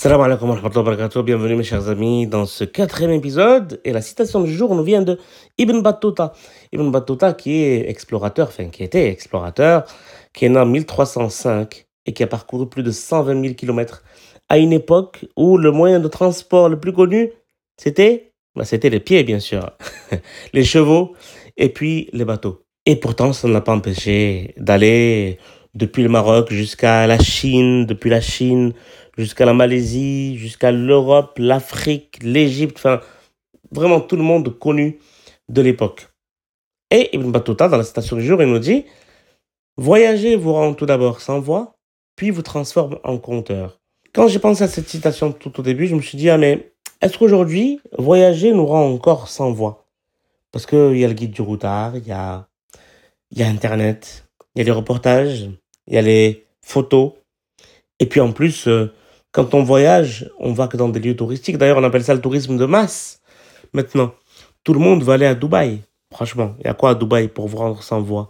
Salam 0.00 0.22
alaikum 0.22 0.48
wa 0.48 0.56
rahmatullahi. 0.56 1.22
Bienvenue 1.24 1.56
mes 1.56 1.62
chers 1.62 1.90
amis 1.90 2.26
dans 2.26 2.46
ce 2.46 2.64
quatrième 2.64 3.10
épisode. 3.10 3.82
Et 3.84 3.92
la 3.92 4.00
citation 4.00 4.40
du 4.40 4.50
jour 4.50 4.74
nous 4.74 4.82
vient 4.82 5.02
de 5.02 5.18
Ibn 5.58 5.82
Battuta. 5.82 6.32
Ibn 6.72 6.90
Battuta 6.90 7.34
qui 7.34 7.56
est 7.56 7.90
explorateur, 7.90 8.48
enfin 8.48 8.70
qui 8.70 8.82
était 8.82 9.10
explorateur, 9.10 9.84
qui 10.32 10.46
est 10.46 10.48
né 10.48 10.58
en 10.58 10.64
1305 10.64 11.86
et 12.06 12.14
qui 12.14 12.22
a 12.22 12.26
parcouru 12.26 12.66
plus 12.66 12.82
de 12.82 12.90
120 12.90 13.42
000 13.42 13.52
km 13.52 14.02
à 14.48 14.56
une 14.56 14.72
époque 14.72 15.26
où 15.36 15.58
le 15.58 15.70
moyen 15.70 16.00
de 16.00 16.08
transport 16.08 16.70
le 16.70 16.80
plus 16.80 16.94
connu, 16.94 17.32
c'était 17.76 18.32
bah, 18.56 18.64
c'était 18.64 18.88
les 18.88 19.00
pieds 19.00 19.22
bien 19.22 19.38
sûr, 19.38 19.70
les 20.54 20.64
chevaux 20.64 21.12
et 21.58 21.68
puis 21.68 22.08
les 22.14 22.24
bateaux. 22.24 22.64
Et 22.86 22.96
pourtant, 22.96 23.34
ça 23.34 23.48
ne 23.48 23.52
l'a 23.52 23.60
pas 23.60 23.74
empêché 23.74 24.54
d'aller 24.56 25.36
depuis 25.74 26.02
le 26.02 26.08
Maroc 26.08 26.52
jusqu'à 26.52 27.06
la 27.06 27.18
Chine, 27.18 27.86
depuis 27.86 28.10
la 28.10 28.20
Chine 28.20 28.72
jusqu'à 29.20 29.44
la 29.44 29.54
Malaisie, 29.54 30.36
jusqu'à 30.36 30.72
l'Europe, 30.72 31.38
l'Afrique, 31.38 32.18
l'Égypte, 32.22 32.76
enfin, 32.78 33.00
vraiment 33.70 34.00
tout 34.00 34.16
le 34.16 34.22
monde 34.22 34.58
connu 34.58 34.98
de 35.48 35.62
l'époque. 35.62 36.08
Et 36.90 37.14
Ibn 37.14 37.30
Battuta, 37.30 37.68
dans 37.68 37.76
la 37.76 37.84
citation 37.84 38.16
du 38.16 38.24
jour, 38.24 38.42
il 38.42 38.48
nous 38.48 38.58
dit 38.58 38.84
Voyager 39.76 40.36
vous 40.36 40.52
rend 40.52 40.74
tout 40.74 40.86
d'abord 40.86 41.20
sans 41.20 41.40
voix, 41.40 41.76
puis 42.16 42.30
vous 42.30 42.42
transforme 42.42 42.98
en 43.04 43.18
compteur. 43.18 43.80
Quand 44.12 44.26
j'ai 44.26 44.40
pensé 44.40 44.64
à 44.64 44.68
cette 44.68 44.88
citation 44.88 45.32
tout 45.32 45.60
au 45.60 45.62
début, 45.62 45.86
je 45.86 45.94
me 45.94 46.00
suis 46.00 46.18
dit 46.18 46.30
Ah, 46.30 46.38
mais 46.38 46.72
est-ce 47.00 47.16
qu'aujourd'hui, 47.16 47.80
voyager 47.96 48.52
nous 48.52 48.66
rend 48.66 48.90
encore 48.90 49.28
sans 49.28 49.52
voix? 49.52 49.86
Parce 50.50 50.66
qu'il 50.66 50.96
y 50.96 51.04
a 51.04 51.08
le 51.08 51.14
guide 51.14 51.30
du 51.30 51.42
routard, 51.42 51.96
il 51.96 52.06
y 52.06 52.12
a, 52.12 52.48
y 53.30 53.42
a 53.42 53.46
Internet, 53.46 54.28
il 54.54 54.58
y 54.58 54.62
a 54.62 54.64
les 54.64 54.72
reportages, 54.72 55.48
il 55.86 55.94
y 55.94 55.98
a 55.98 56.02
les 56.02 56.46
photos. 56.62 57.12
Et 57.98 58.06
puis 58.06 58.20
en 58.20 58.32
plus, 58.32 58.68
euh, 58.68 58.92
quand 59.32 59.54
on 59.54 59.62
voyage, 59.62 60.30
on 60.38 60.52
va 60.52 60.68
que 60.68 60.76
dans 60.76 60.88
des 60.88 61.00
lieux 61.00 61.16
touristiques. 61.16 61.58
D'ailleurs, 61.58 61.78
on 61.78 61.84
appelle 61.84 62.04
ça 62.04 62.14
le 62.14 62.20
tourisme 62.20 62.56
de 62.56 62.64
masse. 62.64 63.20
Maintenant, 63.72 64.12
tout 64.64 64.74
le 64.74 64.80
monde 64.80 65.02
va 65.02 65.14
aller 65.14 65.26
à 65.26 65.34
Dubaï. 65.34 65.80
Franchement, 66.12 66.54
il 66.58 66.66
y 66.66 66.68
a 66.68 66.74
quoi 66.74 66.90
à 66.90 66.94
Dubaï 66.94 67.28
pour 67.28 67.46
vous 67.46 67.58
rendre 67.58 67.82
sans 67.82 68.00
voix? 68.00 68.28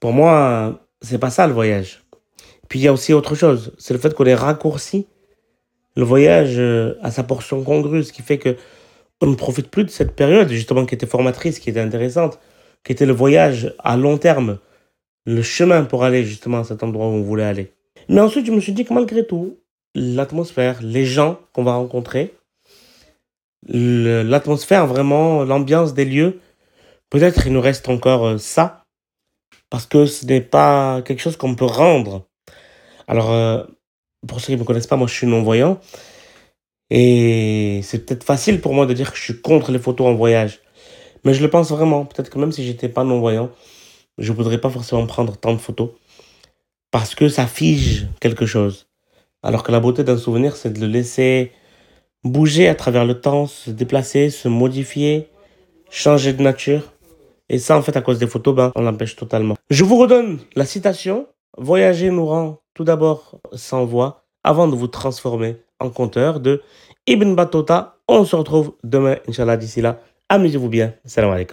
Pour 0.00 0.12
moi, 0.12 0.80
c'est 1.00 1.18
pas 1.18 1.30
ça 1.30 1.46
le 1.46 1.54
voyage. 1.54 2.02
Puis 2.68 2.80
il 2.80 2.82
y 2.82 2.88
a 2.88 2.92
aussi 2.92 3.12
autre 3.12 3.34
chose, 3.34 3.72
c'est 3.78 3.94
le 3.94 4.00
fait 4.00 4.12
qu'on 4.12 4.26
ait 4.26 4.34
raccourci 4.34 5.06
le 5.96 6.04
voyage 6.04 6.58
euh, 6.58 6.94
à 7.02 7.10
sa 7.10 7.22
portion 7.22 7.62
congrue, 7.62 8.04
ce 8.04 8.12
qui 8.12 8.22
fait 8.22 8.38
que 8.38 8.56
on 9.22 9.26
ne 9.26 9.34
profite 9.34 9.70
plus 9.70 9.84
de 9.84 9.90
cette 9.90 10.14
période 10.14 10.48
justement 10.50 10.84
qui 10.84 10.94
était 10.94 11.06
formatrice, 11.06 11.58
qui 11.58 11.70
était 11.70 11.80
intéressante, 11.80 12.38
qui 12.84 12.92
était 12.92 13.06
le 13.06 13.14
voyage 13.14 13.74
à 13.78 13.96
long 13.96 14.18
terme, 14.18 14.58
le 15.26 15.42
chemin 15.42 15.84
pour 15.84 16.04
aller 16.04 16.24
justement 16.24 16.58
à 16.58 16.64
cet 16.64 16.82
endroit 16.82 17.06
où 17.06 17.10
on 17.10 17.22
voulait 17.22 17.44
aller. 17.44 17.72
Mais 18.08 18.20
ensuite, 18.20 18.46
je 18.46 18.52
me 18.52 18.60
suis 18.60 18.72
dit 18.72 18.84
que 18.84 18.94
malgré 18.94 19.26
tout, 19.26 19.58
l'atmosphère, 19.94 20.80
les 20.82 21.04
gens 21.04 21.40
qu'on 21.52 21.64
va 21.64 21.74
rencontrer, 21.74 22.34
l'atmosphère, 23.68 24.86
vraiment, 24.86 25.44
l'ambiance 25.44 25.94
des 25.94 26.04
lieux, 26.04 26.40
peut-être 27.10 27.46
il 27.46 27.52
nous 27.52 27.60
reste 27.60 27.88
encore 27.88 28.26
euh, 28.26 28.38
ça, 28.38 28.84
parce 29.70 29.86
que 29.86 30.06
ce 30.06 30.24
n'est 30.26 30.40
pas 30.40 31.02
quelque 31.02 31.20
chose 31.20 31.36
qu'on 31.36 31.56
peut 31.56 31.64
rendre. 31.64 32.26
Alors, 33.08 33.32
euh, 33.32 33.64
pour 34.28 34.40
ceux 34.40 34.46
qui 34.46 34.52
ne 34.52 34.58
me 34.58 34.64
connaissent 34.64 34.86
pas, 34.86 34.96
moi 34.96 35.08
je 35.08 35.14
suis 35.14 35.26
non-voyant, 35.26 35.80
et 36.90 37.80
c'est 37.82 38.06
peut-être 38.06 38.24
facile 38.24 38.60
pour 38.60 38.74
moi 38.74 38.86
de 38.86 38.94
dire 38.94 39.10
que 39.10 39.18
je 39.18 39.22
suis 39.22 39.40
contre 39.40 39.72
les 39.72 39.78
photos 39.80 40.06
en 40.06 40.14
voyage. 40.14 40.60
Mais 41.24 41.34
je 41.34 41.42
le 41.42 41.50
pense 41.50 41.70
vraiment. 41.70 42.04
Peut-être 42.04 42.30
que 42.30 42.38
même 42.38 42.52
si 42.52 42.64
j'étais 42.64 42.88
pas 42.88 43.02
non-voyant, 43.02 43.50
je 44.18 44.32
ne 44.32 44.36
voudrais 44.36 44.60
pas 44.60 44.70
forcément 44.70 45.06
prendre 45.06 45.36
tant 45.36 45.52
de 45.52 45.58
photos 45.58 45.90
parce 46.90 47.14
que 47.14 47.28
ça 47.28 47.46
fige 47.46 48.06
quelque 48.20 48.46
chose. 48.46 48.88
Alors 49.42 49.62
que 49.62 49.72
la 49.72 49.80
beauté 49.80 50.02
d'un 50.04 50.16
souvenir, 50.16 50.56
c'est 50.56 50.72
de 50.72 50.80
le 50.80 50.86
laisser 50.86 51.52
bouger 52.24 52.68
à 52.68 52.74
travers 52.74 53.04
le 53.04 53.20
temps, 53.20 53.46
se 53.46 53.70
déplacer, 53.70 54.30
se 54.30 54.48
modifier, 54.48 55.28
changer 55.90 56.32
de 56.32 56.42
nature. 56.42 56.92
Et 57.48 57.58
ça, 57.58 57.76
en 57.76 57.82
fait, 57.82 57.96
à 57.96 58.00
cause 58.00 58.18
des 58.18 58.26
photos, 58.26 58.54
ben, 58.54 58.72
on 58.74 58.82
l'empêche 58.82 59.14
totalement. 59.14 59.56
Je 59.70 59.84
vous 59.84 59.96
redonne 59.96 60.38
la 60.56 60.64
citation. 60.64 61.26
Voyager 61.58 62.10
nous 62.10 62.26
rend 62.26 62.58
tout 62.74 62.84
d'abord 62.84 63.40
sans 63.52 63.84
voix 63.84 64.24
avant 64.42 64.68
de 64.68 64.74
vous 64.74 64.88
transformer 64.88 65.56
en 65.80 65.90
compteur 65.90 66.40
de 66.40 66.62
Ibn 67.06 67.34
Battuta. 67.34 67.98
On 68.08 68.24
se 68.24 68.36
retrouve 68.36 68.72
demain, 68.82 69.16
Inch'Allah. 69.28 69.56
D'ici 69.56 69.80
là, 69.80 70.00
amusez-vous 70.28 70.68
bien. 70.68 70.94
Salam 71.04 71.30
alaikum. 71.30 71.44